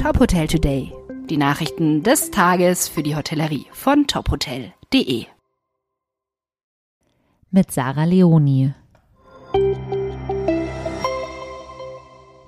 [0.00, 0.92] Top Hotel Today.
[1.28, 5.26] Die Nachrichten des Tages für die Hotellerie von tophotel.de.
[7.50, 8.72] Mit Sarah Leoni.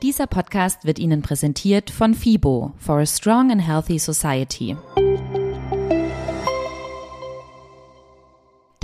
[0.00, 4.74] Dieser Podcast wird Ihnen präsentiert von FIBO for a Strong and Healthy Society.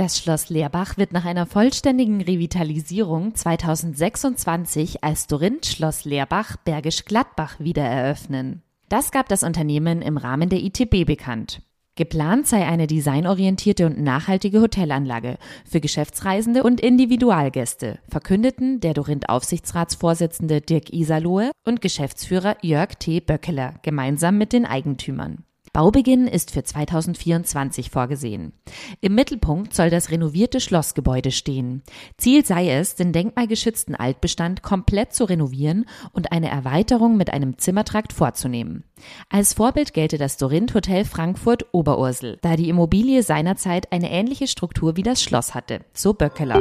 [0.01, 7.61] Das Schloss Leerbach wird nach einer vollständigen Revitalisierung 2026 als Dorinth Schloss Leerbach Bergisch Gladbach
[7.61, 8.63] wieder eröffnen.
[8.89, 11.61] Das gab das Unternehmen im Rahmen der ITB bekannt.
[11.97, 15.37] Geplant sei eine designorientierte und nachhaltige Hotelanlage
[15.67, 23.21] für Geschäftsreisende und Individualgäste, verkündeten der Dorinth Aufsichtsratsvorsitzende Dirk Isalohe und Geschäftsführer Jörg T.
[23.21, 25.45] Böckeler gemeinsam mit den Eigentümern.
[25.73, 28.53] Baubeginn ist für 2024 vorgesehen.
[29.01, 31.83] Im Mittelpunkt soll das renovierte Schlossgebäude stehen.
[32.17, 38.13] Ziel sei es, den denkmalgeschützten Altbestand komplett zu renovieren und eine Erweiterung mit einem Zimmertrakt
[38.13, 38.83] vorzunehmen.
[39.29, 44.97] Als Vorbild gelte das Dorinth Hotel Frankfurt Oberursel, da die Immobilie seinerzeit eine ähnliche Struktur
[44.97, 46.61] wie das Schloss hatte, so Böckeler.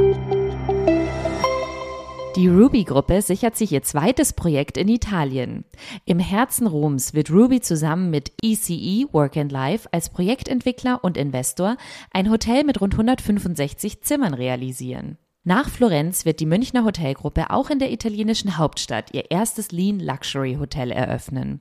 [2.39, 5.65] Die Ruby-Gruppe sichert sich ihr zweites Projekt in Italien.
[6.05, 11.17] Im Herzen Roms wird Ruby zusammen mit ECE e Work and Life als Projektentwickler und
[11.17, 11.75] Investor
[12.13, 15.17] ein Hotel mit rund 165 Zimmern realisieren.
[15.43, 20.55] Nach Florenz wird die Münchner Hotelgruppe auch in der italienischen Hauptstadt ihr erstes Lean Luxury
[20.61, 21.59] Hotel eröffnen.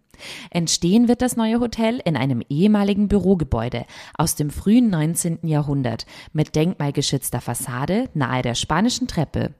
[0.53, 3.85] Entstehen wird das neue Hotel in einem ehemaligen Bürogebäude
[4.17, 5.41] aus dem frühen 19.
[5.43, 9.57] Jahrhundert mit denkmalgeschützter Fassade nahe der spanischen Treppe.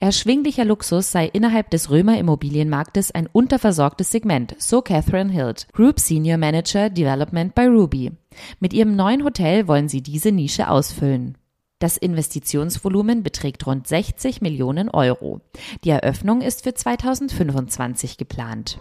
[0.00, 6.38] Erschwinglicher Luxus sei innerhalb des Römer Immobilienmarktes ein unterversorgtes Segment, so Catherine Hild, Group Senior
[6.38, 8.12] Manager Development bei Ruby.
[8.58, 11.36] Mit ihrem neuen Hotel wollen sie diese Nische ausfüllen.
[11.78, 15.40] Das Investitionsvolumen beträgt rund 60 Millionen Euro.
[15.84, 18.78] Die Eröffnung ist für 2025 geplant.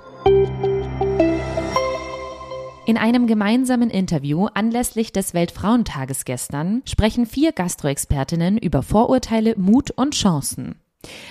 [2.89, 10.15] In einem gemeinsamen Interview anlässlich des Weltfrauentages gestern sprechen vier Gastroexpertinnen über Vorurteile, Mut und
[10.15, 10.73] Chancen.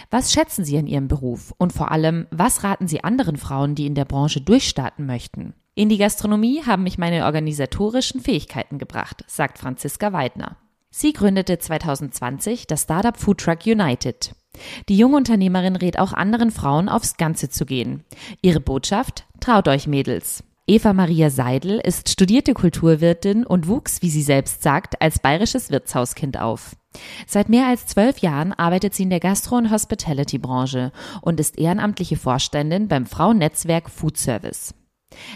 [0.09, 3.87] Was schätzen Sie in Ihrem Beruf und vor allem, was raten Sie anderen Frauen, die
[3.87, 5.53] in der Branche durchstarten möchten?
[5.75, 10.59] In die Gastronomie haben mich meine organisatorischen Fähigkeiten gebracht, sagt Franziska Weidner.
[10.91, 14.33] Sie gründete 2020 das Startup Foodtruck United.
[14.89, 18.05] Die junge Unternehmerin rät auch anderen Frauen aufs Ganze zu gehen.
[18.43, 19.27] Ihre Botschaft?
[19.41, 20.45] Traut euch Mädels.
[20.71, 26.39] Eva Maria Seidel ist studierte Kulturwirtin und wuchs, wie sie selbst sagt, als bayerisches Wirtshauskind
[26.39, 26.77] auf.
[27.27, 30.93] Seit mehr als zwölf Jahren arbeitet sie in der Gastro- und Hospitality-Branche
[31.23, 34.75] und ist ehrenamtliche Vorständin beim Frauennetzwerk Food Service.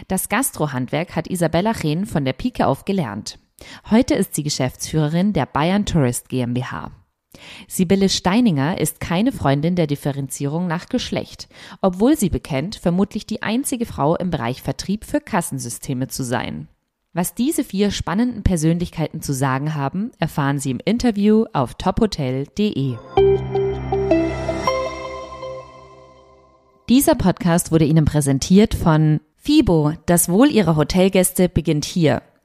[0.07, 3.39] Das Gastrohandwerk hat Isabella Chehn von der Pike auf gelernt.
[3.91, 6.91] Heute ist sie Geschäftsführerin der Bayern Tourist GmbH.
[7.69, 11.49] Sibylle Steininger ist keine Freundin der Differenzierung nach Geschlecht,
[11.81, 16.69] obwohl sie bekennt, vermutlich die einzige Frau im Bereich Vertrieb für Kassensysteme zu sein.
[17.15, 22.97] Was diese vier spannenden Persönlichkeiten zu sagen haben, erfahren Sie im Interview auf tophotel.de.
[26.89, 32.23] Dieser Podcast wurde Ihnen präsentiert von FIBO, das Wohl Ihrer Hotelgäste beginnt hier.